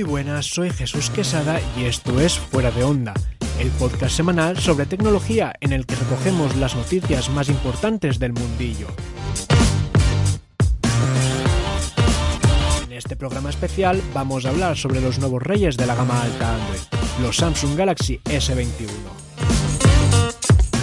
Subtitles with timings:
[0.00, 3.12] Muy buenas, soy Jesús Quesada y esto es Fuera de Onda,
[3.58, 8.86] el podcast semanal sobre tecnología en el que recogemos las noticias más importantes del mundillo.
[12.82, 16.54] En este programa especial vamos a hablar sobre los nuevos reyes de la gama alta
[16.54, 16.80] Android,
[17.20, 19.19] los Samsung Galaxy S21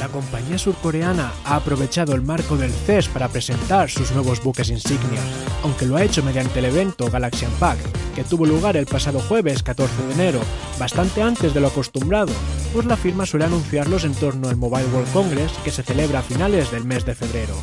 [0.07, 5.19] la compañía surcoreana ha aprovechado el marco del CES para presentar sus nuevos buques insignia,
[5.63, 9.63] aunque lo ha hecho mediante el evento Galaxy Unpacked, que tuvo lugar el pasado jueves
[9.63, 10.39] 14 de enero,
[10.79, 12.31] bastante antes de lo acostumbrado,
[12.73, 16.23] pues la firma suele anunciarlos en torno al Mobile World Congress que se celebra a
[16.23, 17.55] finales del mes de febrero.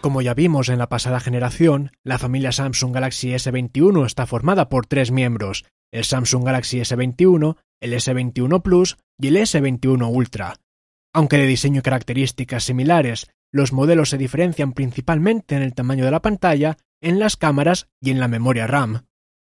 [0.00, 4.86] Como ya vimos en la pasada generación, la familia Samsung Galaxy S21 está formada por
[4.86, 10.54] tres miembros, el Samsung Galaxy S21, el S21 Plus y el S21 Ultra.
[11.12, 16.12] Aunque de diseño y características similares, los modelos se diferencian principalmente en el tamaño de
[16.12, 19.02] la pantalla, en las cámaras y en la memoria RAM.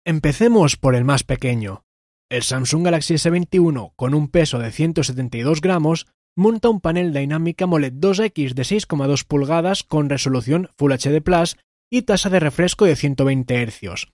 [0.06, 1.84] Empecemos por el más pequeño.
[2.30, 6.06] El Samsung Galaxy S21, con un peso de 172 gramos,
[6.38, 11.56] monta un panel Dynamic AMOLED 2X de 6,2 pulgadas con resolución Full HD Plus
[11.90, 14.06] y tasa de refresco de 120 Hz,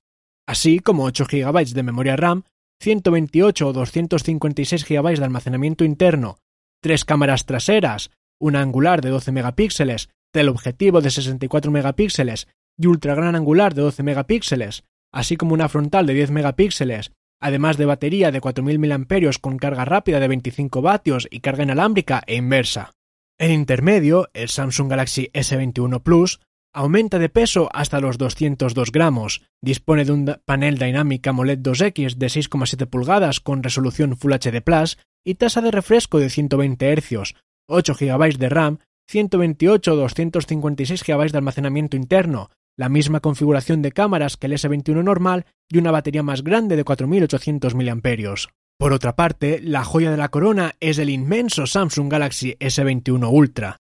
[0.48, 2.44] así como 8 GB de memoria RAM,
[2.80, 6.38] 128 o 256 GB de almacenamiento interno,
[6.80, 13.36] tres cámaras traseras, una angular de 12 megapíxeles, teleobjetivo de 64 megapíxeles y ultra gran
[13.36, 17.12] angular de 12 megapíxeles, así como una frontal de 10 megapíxeles,
[17.44, 22.22] además de batería de 4000 mAh con carga rápida de 25 vatios y carga inalámbrica
[22.26, 22.92] e inversa.
[23.38, 26.40] En intermedio, el Samsung Galaxy S21 Plus
[26.76, 29.42] Aumenta de peso hasta los 202 gramos.
[29.62, 34.98] Dispone de un panel Dynamic AMOLED 2X de 6,7 pulgadas con resolución Full HD Plus
[35.24, 37.34] y tasa de refresco de 120 Hz,
[37.68, 38.78] 8 GB de RAM,
[39.08, 45.02] 128 o 256 GB de almacenamiento interno, la misma configuración de cámaras que el S21
[45.02, 48.34] normal y una batería más grande de 4800 mAh.
[48.78, 53.78] Por otra parte, la joya de la corona es el inmenso Samsung Galaxy S21 Ultra.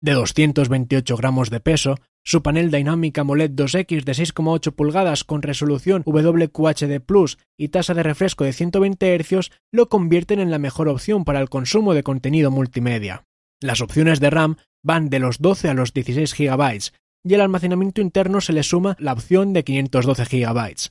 [0.00, 6.02] De 228 gramos de peso, su panel Dynamic AMOLED 2X de 6,8 pulgadas con resolución
[6.06, 11.24] WQHD Plus y tasa de refresco de 120 Hz lo convierten en la mejor opción
[11.24, 13.24] para el consumo de contenido multimedia.
[13.60, 16.92] Las opciones de RAM van de los 12 a los 16 GB
[17.28, 20.88] y el almacenamiento interno se le suma la opción de 512 GB.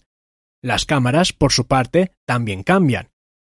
[0.62, 3.10] Las cámaras, por su parte, también cambian.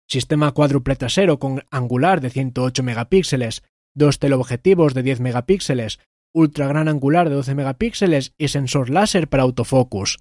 [0.08, 5.98] Sistema cuádruple trasero con angular de 108 megapíxeles, dos teleobjetivos de 10 megapíxeles,
[6.32, 10.18] ultra gran angular de 12 megapíxeles y sensor láser para autofocus.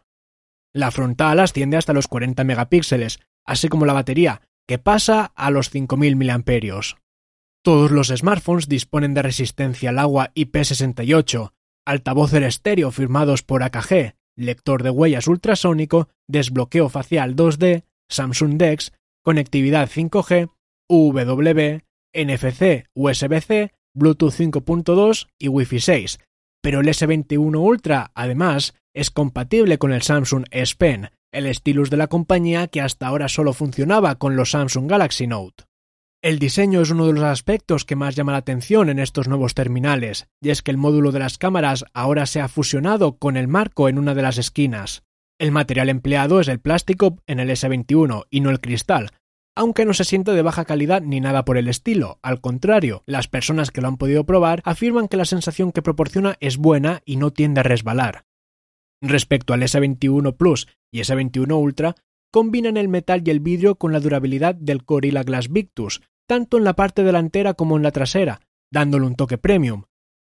[0.73, 5.69] La frontal asciende hasta los 40 megapíxeles, así como la batería, que pasa a los
[5.69, 6.81] 5000 mAh.
[7.63, 11.51] Todos los smartphones disponen de resistencia al agua IP68,
[11.85, 18.91] altavoz estéreo firmados por AKG, lector de huellas ultrasónico, desbloqueo facial 2D, Samsung DeX,
[19.23, 20.51] conectividad 5G,
[20.89, 26.19] UWB, NFC, USB-C Bluetooth 5.2 y Wi-Fi 6,
[26.61, 31.97] pero el S21 Ultra, además, es compatible con el Samsung S Pen, el stylus de
[31.97, 35.63] la compañía que hasta ahora solo funcionaba con los Samsung Galaxy Note.
[36.25, 39.53] El diseño es uno de los aspectos que más llama la atención en estos nuevos
[39.53, 43.47] terminales, y es que el módulo de las cámaras ahora se ha fusionado con el
[43.47, 45.03] marco en una de las esquinas.
[45.39, 49.11] El material empleado es el plástico en el S21 y no el cristal,
[49.55, 52.17] aunque no se siente de baja calidad ni nada por el estilo.
[52.23, 56.37] Al contrario, las personas que lo han podido probar afirman que la sensación que proporciona
[56.39, 58.25] es buena y no tiende a resbalar.
[58.99, 61.95] Respecto al S21 Plus y S21 Ultra,
[62.31, 66.63] combinan el metal y el vidrio con la durabilidad del Gorilla Glass Victus, tanto en
[66.63, 68.41] la parte delantera como en la trasera,
[68.71, 69.83] dándole un toque premium.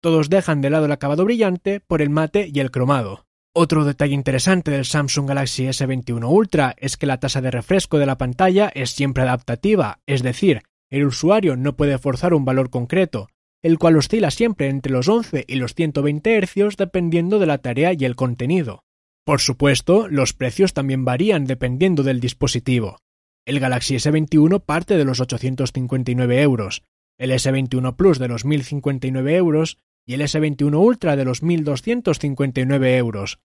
[0.03, 3.27] Todos dejan de lado el acabado brillante por el mate y el cromado.
[3.55, 8.07] Otro detalle interesante del Samsung Galaxy S21 Ultra es que la tasa de refresco de
[8.07, 13.29] la pantalla es siempre adaptativa, es decir, el usuario no puede forzar un valor concreto,
[13.63, 17.95] el cual oscila siempre entre los 11 y los 120 Hz dependiendo de la tarea
[17.95, 18.85] y el contenido.
[19.25, 22.99] Por supuesto, los precios también varían dependiendo del dispositivo.
[23.47, 26.83] El Galaxy S21 parte de los 859 euros,
[27.17, 33.39] el S21 Plus de los 1059 euros y el S21 Ultra de los 1.259 euros.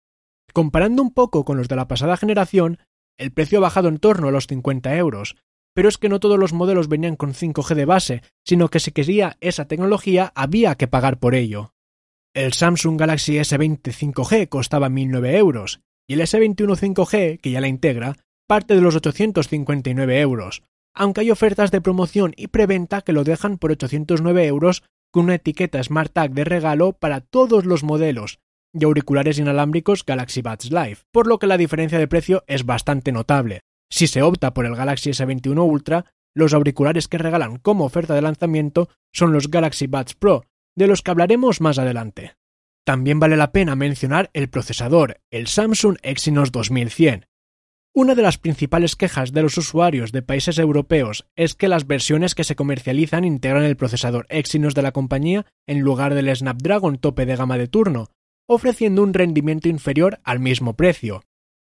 [0.53, 2.79] Comparando un poco con los de la pasada generación,
[3.15, 5.35] el precio ha bajado en torno a los 50 euros,
[5.75, 8.91] pero es que no todos los modelos venían con 5G de base, sino que si
[8.91, 11.75] quería esa tecnología había que pagar por ello.
[12.33, 17.67] El Samsung Galaxy S20 5G costaba 1.009 euros, y el S21 5G, que ya la
[17.67, 18.17] integra,
[18.51, 20.61] parte de los 859 euros,
[20.93, 25.35] aunque hay ofertas de promoción y preventa que lo dejan por 809 euros con una
[25.35, 28.39] etiqueta Smart Tag de regalo para todos los modelos
[28.73, 33.13] y auriculares inalámbricos Galaxy Buds Live, por lo que la diferencia de precio es bastante
[33.13, 33.61] notable.
[33.89, 38.21] Si se opta por el Galaxy S21 Ultra, los auriculares que regalan como oferta de
[38.21, 40.43] lanzamiento son los Galaxy Buds Pro,
[40.75, 42.33] de los que hablaremos más adelante.
[42.85, 47.27] También vale la pena mencionar el procesador, el Samsung Exynos 2100,
[47.93, 52.35] una de las principales quejas de los usuarios de países europeos es que las versiones
[52.35, 57.25] que se comercializan integran el procesador Exynos de la compañía en lugar del Snapdragon tope
[57.25, 58.07] de gama de turno,
[58.47, 61.23] ofreciendo un rendimiento inferior al mismo precio.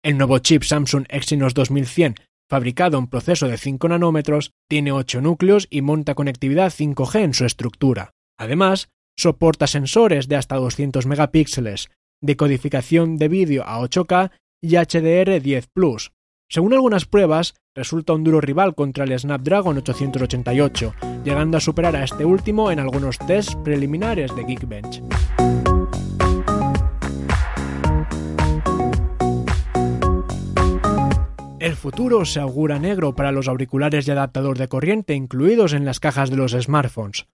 [0.02, 2.14] El nuevo chip Samsung Exynos 2100,
[2.48, 7.44] fabricado en proceso de 5 nanómetros, tiene 8 núcleos y monta conectividad 5G en su
[7.44, 8.12] estructura.
[8.38, 8.88] Además,
[9.19, 11.90] soporta sensores de hasta 200 megapíxeles,
[12.22, 14.30] decodificación de vídeo a 8K
[14.66, 16.10] y HDR10 Plus.
[16.48, 22.04] Según algunas pruebas, resulta un duro rival contra el Snapdragon 888, llegando a superar a
[22.04, 25.02] este último en algunos tests preliminares de Geekbench.
[31.60, 36.00] El futuro se augura negro para los auriculares y adaptador de corriente incluidos en las
[36.00, 37.26] cajas de los smartphones.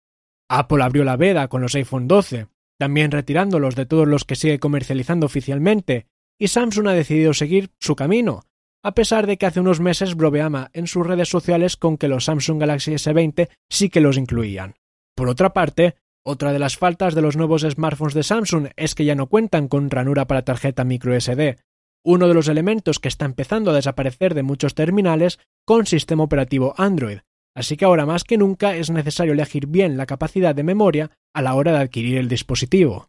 [0.48, 2.46] Apple abrió la veda con los iPhone 12,
[2.78, 6.06] también retirándolos de todos los que sigue comercializando oficialmente
[6.38, 8.42] y Samsung ha decidido seguir su camino,
[8.82, 12.24] a pesar de que hace unos meses bromeaba en sus redes sociales con que los
[12.24, 14.74] Samsung Galaxy S20 sí que los incluían.
[15.14, 15.94] Por otra parte,
[16.24, 19.68] otra de las faltas de los nuevos smartphones de Samsung es que ya no cuentan
[19.68, 21.56] con ranura para tarjeta microSD,
[22.04, 26.74] uno de los elementos que está empezando a desaparecer de muchos terminales con sistema operativo
[26.76, 27.18] Android,
[27.54, 31.42] así que ahora más que nunca es necesario elegir bien la capacidad de memoria a
[31.42, 33.08] la hora de adquirir el dispositivo.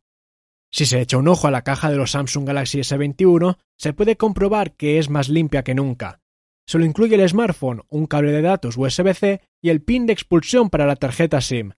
[0.74, 4.18] Si se echa un ojo a la caja de los Samsung Galaxy S21, se puede
[4.18, 6.20] comprobar que es más limpia que nunca.
[6.68, 10.88] Solo incluye el smartphone, un cable de datos USB-C y el pin de expulsión para
[10.88, 11.74] la tarjeta SIM.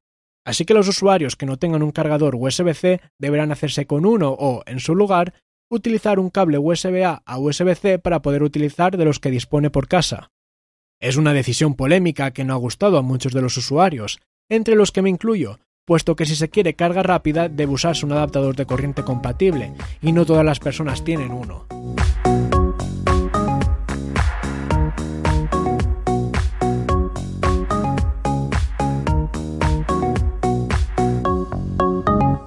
[0.45, 4.63] Así que los usuarios que no tengan un cargador USB-C deberán hacerse con uno o,
[4.65, 5.33] en su lugar,
[5.69, 10.31] utilizar un cable USB-A a USB-C para poder utilizar de los que dispone por casa.
[11.01, 14.93] Es una decisión polémica que no ha gustado a muchos de los usuarios, entre los
[14.93, 18.65] que me incluyo, puesto que si se quiere carga rápida debe usarse un adaptador de
[18.65, 21.65] corriente compatible, y no todas las personas tienen uno.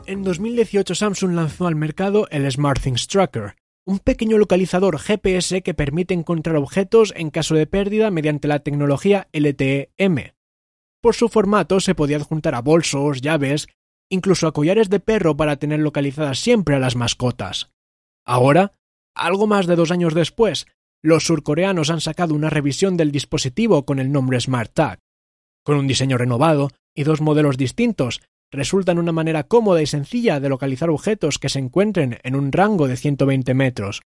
[0.06, 3.54] En 2018 Samsung lanzó al mercado el SmartThings Tracker,
[3.86, 9.28] un pequeño localizador GPS que permite encontrar objetos en caso de pérdida mediante la tecnología
[9.32, 10.37] LTE-M.
[11.00, 13.68] Por su formato se podía adjuntar a bolsos, llaves,
[14.10, 17.70] incluso a collares de perro para tener localizadas siempre a las mascotas.
[18.26, 18.72] Ahora,
[19.14, 20.66] algo más de dos años después,
[21.02, 24.98] los surcoreanos han sacado una revisión del dispositivo con el nombre SmartTag.
[25.64, 28.20] Con un diseño renovado y dos modelos distintos,
[28.50, 32.88] resultan una manera cómoda y sencilla de localizar objetos que se encuentren en un rango
[32.88, 34.02] de 120 metros.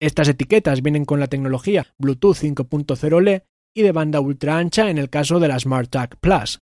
[0.00, 3.44] Estas etiquetas vienen con la tecnología Bluetooth 5.0 LE
[3.76, 6.60] y de banda ultra ancha en el caso de la SmartTag Plus.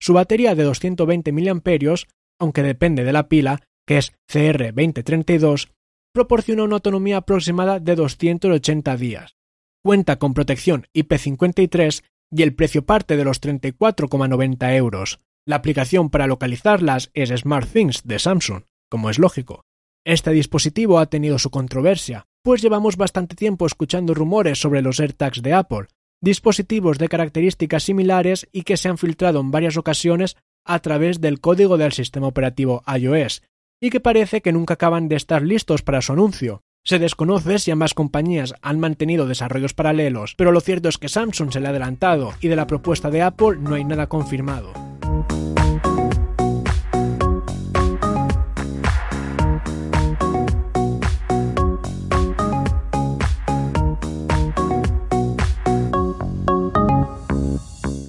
[0.00, 1.94] Su batería de 220 mAh,
[2.40, 5.70] aunque depende de la pila, que es CR2032,
[6.12, 9.36] proporciona una autonomía aproximada de 280 días.
[9.84, 12.02] Cuenta con protección IP53
[12.32, 15.20] y el precio parte de los 34,90 euros.
[15.46, 19.62] La aplicación para localizarlas es SmartThings de Samsung, como es lógico.
[20.04, 25.42] Este dispositivo ha tenido su controversia, pues llevamos bastante tiempo escuchando rumores sobre los AirTags
[25.42, 25.86] de Apple,
[26.20, 31.40] dispositivos de características similares y que se han filtrado en varias ocasiones a través del
[31.40, 33.42] código del sistema operativo iOS,
[33.80, 36.62] y que parece que nunca acaban de estar listos para su anuncio.
[36.84, 41.52] Se desconoce si ambas compañías han mantenido desarrollos paralelos, pero lo cierto es que Samsung
[41.52, 44.89] se le ha adelantado y de la propuesta de Apple no hay nada confirmado.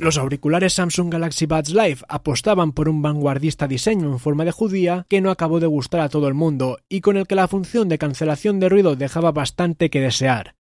[0.01, 5.05] Los auriculares Samsung Galaxy Buds Live apostaban por un vanguardista diseño en forma de judía
[5.07, 7.87] que no acabó de gustar a todo el mundo y con el que la función
[7.87, 10.55] de cancelación de ruido dejaba bastante que desear.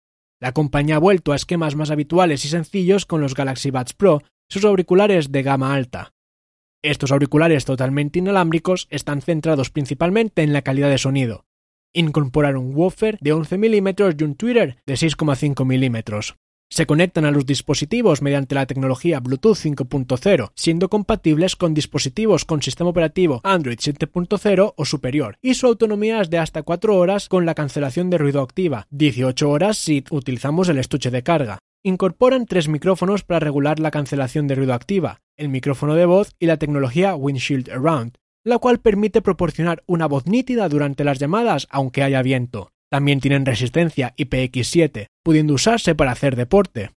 [0.41, 4.23] La compañía ha vuelto a esquemas más habituales y sencillos con los Galaxy Buds Pro,
[4.49, 6.15] sus auriculares de gama alta.
[6.83, 11.45] Estos auriculares totalmente inalámbricos están centrados principalmente en la calidad de sonido.
[11.93, 13.89] Incorporan un woofer de 11 mm
[14.19, 16.37] y un tweeter de 6,5 mm.
[16.69, 22.61] Se conectan a los dispositivos mediante la tecnología Bluetooth 5.0, siendo compatibles con dispositivos con
[22.61, 27.47] sistema operativo Android 7.0 o superior, y su autonomía es de hasta 4 horas con
[27.47, 31.59] la cancelación de ruido activa, 18 horas si utilizamos el estuche de carga.
[31.85, 36.47] Incorporan tres micrófonos para regular la cancelación de ruido activa, el micrófono de voz y
[36.47, 42.03] la tecnología Windshield Around, la cual permite proporcionar una voz nítida durante las llamadas aunque
[42.03, 42.73] haya viento.
[42.91, 46.91] También tienen resistencia IPX7, pudiendo usarse para hacer deporte.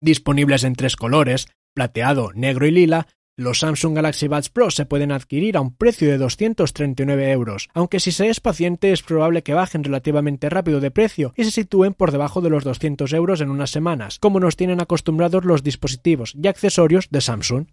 [0.00, 3.06] Disponibles en tres colores, plateado, negro y lila,
[3.38, 7.98] los Samsung Galaxy Buds Pro se pueden adquirir a un precio de 239 euros, aunque
[7.98, 11.94] si se es paciente es probable que bajen relativamente rápido de precio y se sitúen
[11.94, 16.34] por debajo de los 200 euros en unas semanas, como nos tienen acostumbrados los dispositivos
[16.34, 17.66] y accesorios de Samsung.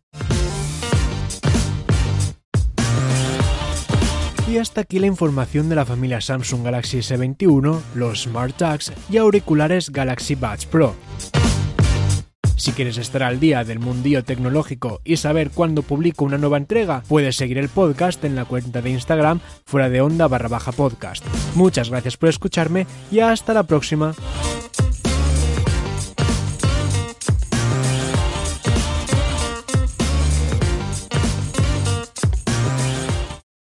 [4.50, 9.18] Y hasta aquí la información de la familia Samsung Galaxy S21, los Smart Tags y
[9.18, 10.96] auriculares Galaxy Buds Pro.
[12.56, 17.04] Si quieres estar al día del mundillo tecnológico y saber cuándo publico una nueva entrega,
[17.08, 21.24] puedes seguir el podcast en la cuenta de Instagram fuera de onda barra baja podcast.
[21.54, 24.16] Muchas gracias por escucharme y hasta la próxima.